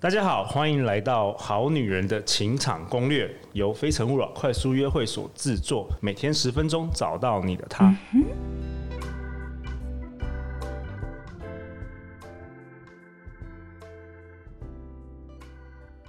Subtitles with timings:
[0.00, 7.92] 大家好，欢迎来到《好女人的情场攻略》，由非诚勿扰快速约会所制作，每天十分钟，找到你的他。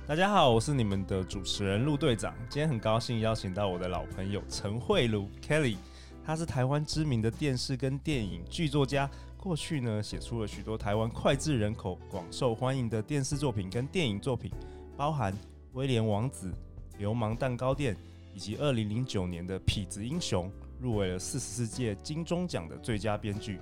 [0.06, 5.78] 大家好，我是你们的主持人陆队长，今天很高兴邀请到我的老朋友陈慧茹 Kelly，
[6.24, 9.10] 她是台湾知名的电视跟电影剧作家。
[9.40, 14.52] 过去呢，写出了许多台湾脍炙人口、广受欢迎的电视作品跟电影作品，
[14.98, 15.32] 包含
[15.72, 16.50] 《威廉王子》、
[17.00, 17.96] 《流氓蛋糕店》，
[18.36, 23.62] 以及二零零九年的《痞子英雄》，入围了四十四届金钟奖的最佳编剧。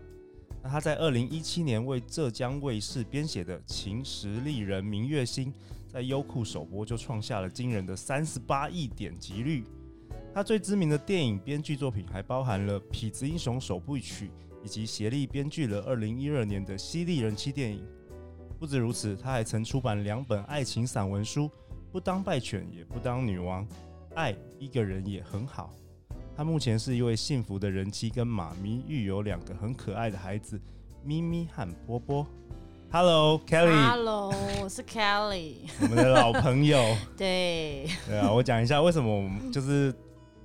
[0.64, 5.54] 那他在二零一七年为浙江卫视编写的《秦时丽人明月心》，
[5.88, 9.64] 在优酷首播就创下了惊人的三十八亿点击率。
[10.34, 14.32] 他最知名的电影编剧作品还包含了《痞子英雄》首部曲。
[14.64, 17.86] 以及协力编剧了二零一二年的犀利人妻电影。
[18.60, 21.44] 不止如此，他还曾出版两本爱情散文书，
[21.92, 23.64] 《不当败犬也不当女王》，
[24.16, 25.72] 爱一个人也很好。
[26.36, 30.60] 他目前是一位幸福的人妻跟妈咪，育有两个很可爱的孩子，
[31.04, 32.26] 咪咪和波波。
[32.92, 33.90] Hello，Kelly。
[33.90, 34.34] Hello，
[34.64, 36.80] 我是 Kelly，我们的老朋友。
[37.16, 37.88] 对。
[38.08, 39.94] 对啊，我讲一下为什么我们就是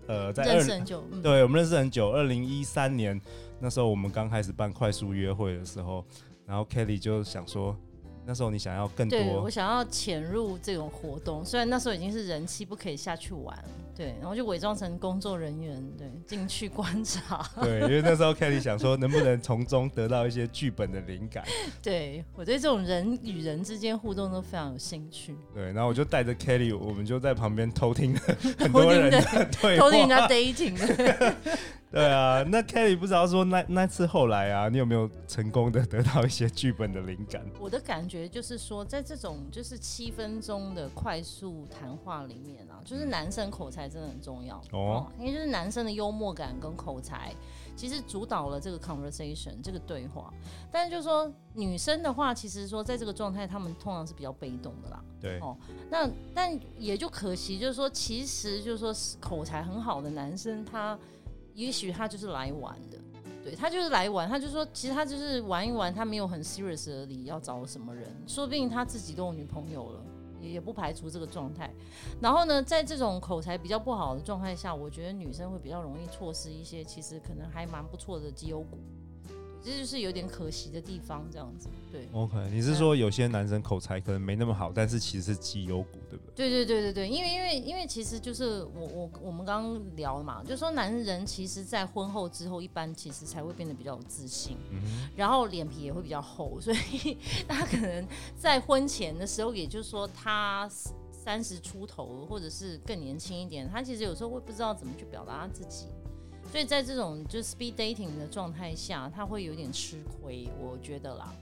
[0.06, 3.18] 呃在认识很久，对我们认识很久，二零一三年。
[3.62, 6.04] 那时候我们刚开始办快速约会的时候，
[6.44, 7.76] 然后 Kelly 就想说，
[8.26, 13.56] 那时候你想要更多，对，我想要潜入这种活动，虽然那时候已经是人气，不可以下去玩，
[13.94, 21.44] 对，然后就伪装成工作人员，对，进去观察， 对，因为那时候 Kelly 想说，能不能从中得到一些剧本的灵感，
[21.80, 28.16] 对，我对这种人与人之间互动都非常有兴趣，对，然后我就带着 Kelly，我们就在旁边偷听
[28.58, 29.20] 很多人的
[29.60, 31.34] 对话，偷听人家 dating。
[31.92, 37.44] 对啊，那 Kelly 不知道说那那次后来啊，你有没有成功的得到一些剧本的灵感？
[37.60, 47.34] 我的感觉就是说，在这种就是七分钟的快速谈话里面啊，就是男生口才真的很重要哦，因为就是男生的幽默感跟口才，
[47.76, 50.32] 其实主导了这个 conversation 这个对话。
[50.70, 55.04] 但是就是说女生的话，其实说在这个状态，他们通常是比较被动的啦。
[55.20, 55.54] 对哦，
[55.90, 60.98] 那但也就可惜，就是说其实就是说口才很好的男生他。
[61.54, 62.98] 也许他就是来玩的，
[63.42, 70.00] 对，他就是来玩，他就说，其实他就是玩一玩，他没有很 serious 的理要找什么人，说不定他自己都有女朋友了，
[70.40, 71.72] 也也不排除这个状态。
[72.20, 78.78] 然后呢，在这种口才比较不好的状态下，我觉得女生会比较容易错失一些其实可能还蛮不错的绩优股。
[79.64, 81.68] 这就是有点可惜的地方，这样子。
[81.90, 86.48] 对，OK，你是说有些男生口才可能没那么好，但是其实是绩优股，对不对？
[86.48, 98.06] 对对对对对，因为因为因为其实就是我我我们刚刚聊了嘛，就是说男人其实在婚后之后，一般其实才会变得比较有自信，嗯，然后脸皮也会比较厚，所以他可能
[98.36, 100.68] 在婚前的时候，也就是说他
[101.10, 105.86] 三十出头或者是更年轻一点，他其实有时候会不知道怎么去表达他自己。
[106.52, 111.32] 所以在这种就是 speed dating 的状态下，他会有点吃亏，我觉得啦。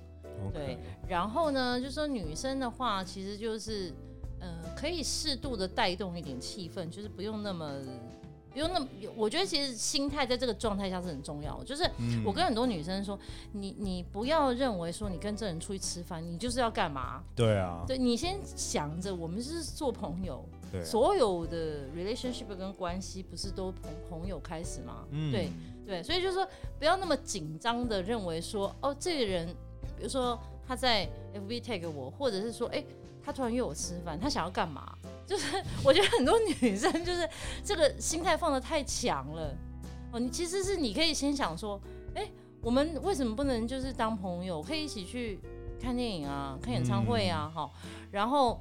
[0.54, 0.78] 对，
[1.08, 3.92] 然后呢，就说女生的话，其实就是，
[4.38, 7.74] 呃，可以适度的带动一点气氛，就是不用那么。
[8.52, 11.64] 不用那么，我觉得其实心态在这个状态下是很重要的。
[11.64, 11.88] 就是
[12.24, 13.16] 我跟很多女生说，
[13.52, 17.22] 嗯、你你不要认为说你跟这人出去吃饭，你就是要干嘛？
[17.36, 25.04] 对啊，对，你先想着我们是做朋友，对，所有的 relationship 跟关系不是都从朋友开始吗？
[25.10, 25.50] 嗯、对
[25.86, 26.46] 对，所以就是说
[26.78, 29.48] 不要那么紧张的认为说，哦，这个人，
[29.96, 32.84] 比如说他在 FB tag 我，或者是说，哎，
[33.24, 34.96] 他突然约我吃饭，他想要干嘛？
[35.26, 37.28] 就是我觉得很多女生就是
[37.64, 39.54] 这个心态放的太强了
[40.12, 41.80] 哦，你其实是你可以先想说，
[42.14, 42.28] 哎，
[42.60, 45.38] 我们为什么不能就是当朋友，可以一起去
[45.80, 48.60] 看电影啊，看演唱会啊，哈、嗯，然后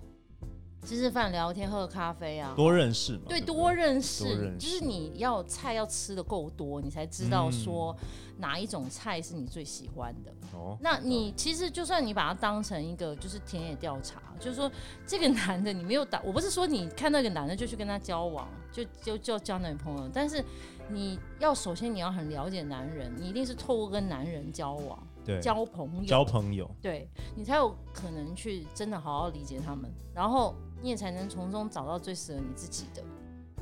[0.89, 7.95] 吃吃饭、聊天、喝咖啡啊，多认识嘛，对，多认识，就是你要菜要吃的够多，你才知道说
[8.37, 10.31] 哪一种菜是你最喜欢的。
[10.53, 14.19] 哦、嗯，那你其实就算你把它当成一个就是田野调查。
[14.39, 14.71] 就是说，
[15.05, 20.09] 这个男的你没有打，我不是说你看那个男的就去跟他交往，就就就交男朋友。
[20.13, 20.41] 但是
[20.89, 27.05] 你要首先你要很了解男人，你一定是透过跟男人交往，对，交朋友，交朋友，对，
[27.35, 33.03] 你才有可能去真的好好理解他们，然后你也才能从中找到最适合你自己的。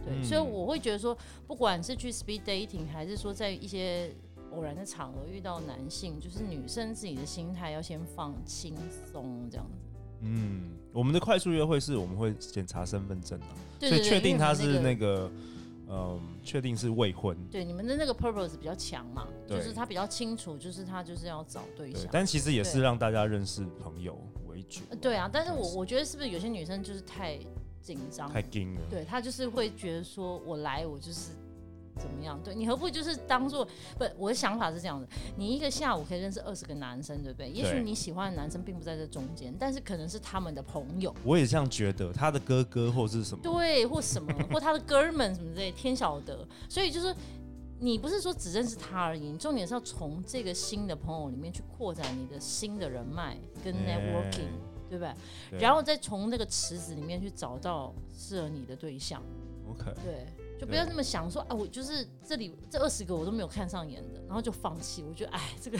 [0.04, 4.16] 对，嗯、所以我会觉得说，不管是去 speed dating，还是说在一些
[4.52, 8.76] 偶然的场合遇到男性，就是女生自己的心态要先放轻
[9.12, 9.78] 松，这样子。
[10.22, 15.30] 嗯，我们的快速约会是我们会检查身份证的，所以确定他是那个，
[15.88, 17.38] 嗯，确定是未婚。
[17.52, 22.02] 对，你们的那个 purpose 比较强嘛，对就是他比较清楚，就是他就是要找对象。
[22.02, 24.18] 对，但其实也是让大家认识朋友
[25.02, 27.38] 对啊，但是我我觉得是不是有些女生就是太
[27.82, 28.82] 紧张，太紧了？
[28.90, 31.32] 对，她就是会觉得说，我来我就是。
[32.00, 32.40] 怎么样？
[32.44, 33.66] 对，你何不就是当做
[33.98, 34.06] 不？
[34.20, 37.50] 我的想法是这样的：你一个下午可以认识二十个男生，对不对？
[37.50, 41.12] 对，也许你喜欢的男生并不在这中间，但是可能是他们的朋友。
[41.24, 43.42] 我也这样觉得，他的哥哥或是什么？
[43.42, 46.48] 对，或什么，或他的哥们什么之类，天晓得。
[46.70, 47.12] 所以就是
[47.80, 55.14] 你不是说只认识他而已，重点是要从这个新的朋友里面去扩展你的新的人脉跟 networking，欸，对不对？
[55.52, 59.22] 对，然后再从那个池子里面去找到适合你的对象。
[59.70, 60.26] OK，对。
[60.60, 65.04] 就不要那么想说，啊，我就是这里这二十个我都没有看上眼的，然后就放弃。
[65.08, 65.78] 我觉得，哎，这个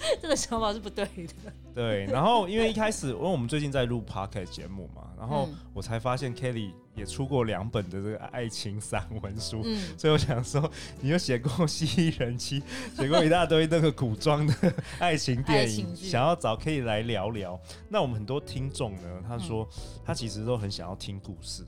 [0.22, 1.52] 这个想法是不对的。
[1.74, 10.68] 对，然后因为一开始，因为我们最近在录 Podcast 节目嘛，然后我才发现 Kelly 也出过两本的这个爱情散文书，嗯，所以我想说，
[11.00, 12.60] 你又写过《蜥蜴人妻》，
[12.96, 17.58] 写过一大堆那个古装的爱情电影，想要找 Kelly 来聊聊。
[17.88, 19.68] 那我们很多听众呢，他说
[20.04, 21.64] 他其实都很想要听故事。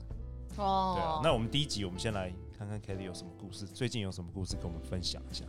[0.57, 5.45] 哦，对啊，那我们第一集，我们先来看看 Kelly 有什么故事，最近有什么故事跟我们分享一下。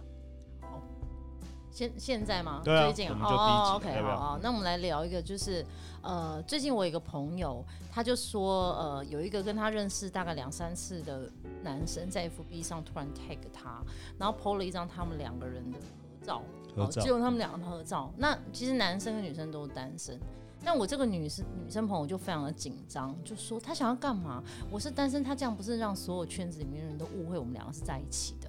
[1.73, 2.61] 好，现现在吗？
[2.63, 5.65] 对啊，最近啊，哦，OK，好，好，那我们来聊一个，就是
[6.03, 11.31] 呃，最近我有一个朋友，他就说，呃，有一个跟他认识大概两三次的
[11.63, 13.83] 男生在 FB 上突然 tag 他，
[14.19, 16.43] 然后 po 了一张他们两个人的合照，
[16.77, 18.13] 合照，只有他们两个的合照。
[18.19, 20.19] 那其实男生跟女生都是单身。
[20.65, 24.41] 但我这个女生女生朋友就非常的紧张，就说她想要干嘛？
[24.71, 28.49] 我是单身，她这样不是让所有圈子里面的人都误会我们两个是在一起的？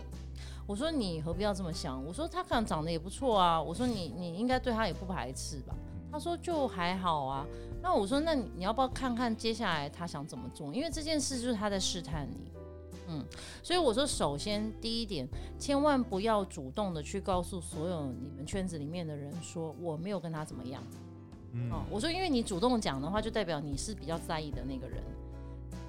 [0.66, 2.04] 我说你何必要这么想？
[2.06, 5.76] 我说他可能长得也不错啊，我说你你应该对他也不排斥吧？
[6.12, 7.46] 他说就还好啊。
[7.82, 10.74] 那我说那你要不要看看接下来他想怎么做？
[10.74, 12.52] 因为这件事就是他在试探你，
[13.10, 13.26] 嗯。
[13.62, 15.28] 所以我说首先第一点，
[15.60, 20.82] 千万不要主动的去告诉所有你们圈子里面的人说我没有跟他怎么样。
[21.56, 25.04] 嗯、哦，我说，因为你主动讲的话，就代表你是比较在意的那个人，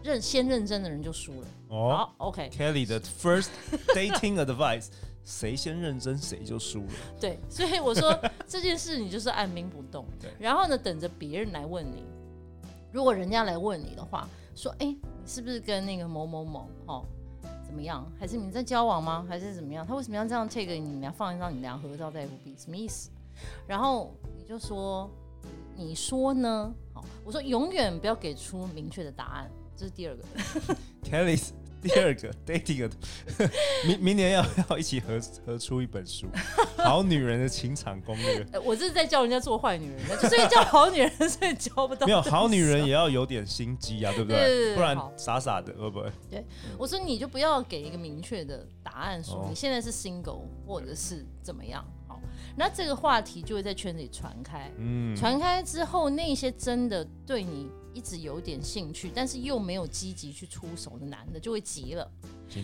[0.04, 1.46] 认先认真的人就输了。
[1.68, 2.50] 哦，好，OK。
[2.50, 3.48] Kelly 的 first
[3.94, 4.88] dating advice，
[5.24, 6.92] 谁先认真谁就输了。
[7.18, 8.16] 对，所以我说
[8.46, 10.30] 这件事你就是按兵不动，对。
[10.38, 12.04] 然后呢，等着别人来问你。
[12.92, 17.04] 如果人家来问你的话，说，哎，你是不是跟那个某某某哦
[17.66, 18.06] 怎么样？
[18.20, 19.24] 还是你在交往吗？
[19.26, 19.86] 还是怎么样？
[19.86, 22.62] 他为什么要这样 take 你们俩放一张你们俩合照在 FB？
[22.62, 23.10] 什么意思？
[23.66, 25.10] 然后你就说。
[25.76, 26.72] 你说呢？
[26.92, 30.22] 好，我说永远不要给出明确的答案，这是第二个。
[31.02, 31.50] ，Kellys
[31.84, 32.90] 第二个 dating，
[33.86, 36.26] 明明年要要一起合合出一本书，
[36.82, 38.42] 《好女人的情场攻略》。
[38.62, 42.06] 我这是在教人家做坏女人，所以叫好女人，所以教不到。
[42.06, 44.38] 没有好女人也要有点心机啊，对不对？
[44.38, 46.10] 对对对，不然傻傻的会不会？
[46.30, 46.42] 对，
[46.78, 51.84] 我说你就不要给一个明确的答案，说你现在是 single 或者是怎么样。
[52.56, 62.10] 那这个话题就会在圈子里传开，嗯，传开之后，那些真的对你一直有点兴趣，但是又没有积极去出手的男的，就会急了，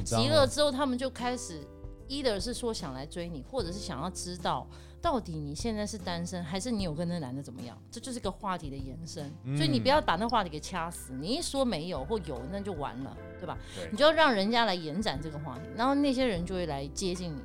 [0.05, 1.61] 急了之后，他们就开始
[2.09, 4.69] ，either 是说想来追你，或者是想要知道
[5.01, 7.81] 到底你现在是单身，还是你有跟那男的怎么样？
[7.91, 13.57] 这就是个话题的延伸，所以你不要把那话题给掐死，你一说没有或有，那就完了，对吧？
[13.75, 17.41] 对，你就要让人家来延展这个话题，然后那些人就会来接近你。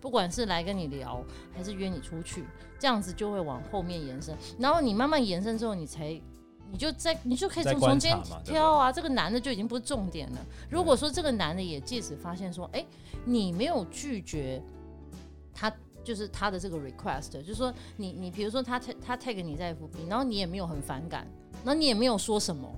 [0.00, 1.20] 不管是来跟你聊，
[1.52, 2.44] 还是约你出去，
[2.78, 4.32] 这样子就会往后面延伸。
[4.56, 6.20] 然后你慢慢延伸之后，你才，
[6.70, 8.92] 你就在，你就可以从中间挑啊。
[8.92, 10.38] 这个男的就已经不是重点了。
[10.70, 12.86] 如果说这个男的也借此发现说，哎、欸，
[13.24, 14.62] 你没有拒绝
[15.54, 15.72] 他，
[16.04, 21.26] 就是他的这个 request，就是说你，你比如说他他 tag 你在 FB，然后你也没有很反感，
[21.64, 22.68] 然后你也没有说什么，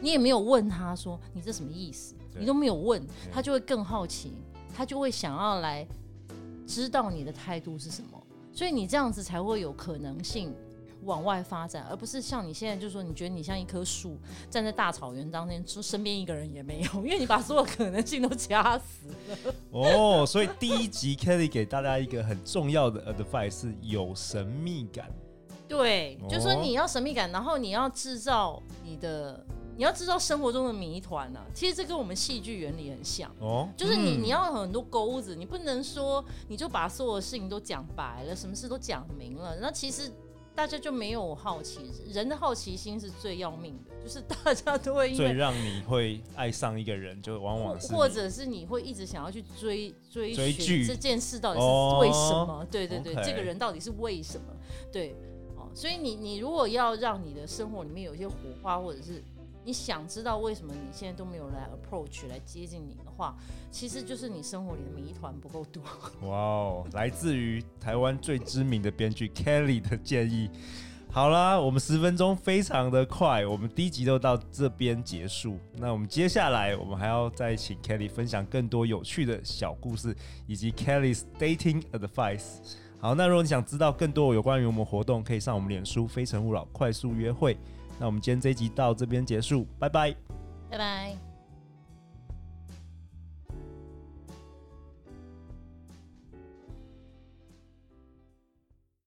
[0.00, 4.32] 你也没有问他说你这什么意思，你都没有问，他就会更好奇，
[4.74, 5.86] 他就会想要来。
[6.66, 10.50] 知道你的态度是什么，所以你这样子才会有可能性
[11.04, 14.18] 往外发展，而不是像你现在就是说你觉得你像一棵树
[14.50, 19.54] 站在大草原当中，说身边一个人也没有，因为你把所有可能性都掐死了。
[19.72, 25.10] 哦，所以第一集 Kelly 给大家一个很重要的 advice 是有神秘感。
[25.68, 29.44] 对，就是说你要神秘感，然后你要制造你的。
[29.76, 40.08] 你要制造生活中的谜团呢，其实这跟我们戏剧原理很像哦，就是你你要有很多钩子，你不能说你就把所有事情都讲白了，什么事都讲明了，那其实
[40.54, 41.80] 大家就没有好奇，
[42.12, 51.66] 人的好奇心是最要命的，就是大家都会因为最让你会爱上一个人，就往往是或者是你会一直想要去追追追剧这件事到底是
[52.00, 52.60] 为什么？
[52.60, 53.24] 哦、对对对，okay.
[53.24, 54.46] 这个人到底是为什么？
[54.92, 55.16] 对，
[55.56, 59.22] 哦，所以你你如果要让你的生活里面有一些火花，或者是
[59.64, 63.34] 你想知道为什么你现在都没有来 approach 来接近你的话，
[63.70, 65.82] 其实就是你生活里的谜团不够多。
[66.28, 70.50] 哇哦，来自于台湾最知名的编剧 Kelly 的建议。
[71.10, 75.58] 好啦，我们十分钟非常的快，我们第一集都到这边结束。
[75.78, 80.14] 那我们接下来，我们还要再请 Kelly 分享更多有趣的小故事，
[80.48, 82.58] 以及 Kelly's dating advice。
[82.98, 87.56] 好，那如果你想知道更多有关于我们活动，可以上我们脸书“非诚勿扰”快速约会。
[87.98, 90.14] 那我们今天这一集到这边结束，拜拜，
[90.70, 91.33] 拜拜。